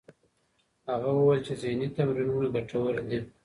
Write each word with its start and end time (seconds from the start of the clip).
هغه 0.89 1.09
وویل 1.13 1.41
چې 1.47 1.53
ذهنې 1.61 1.87
تمرینونه 1.95 2.47
ګټور 2.55 2.95
دي. 3.09 3.19